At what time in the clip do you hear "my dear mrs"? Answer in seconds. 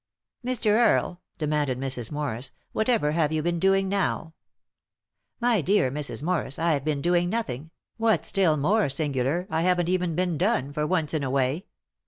5.39-6.23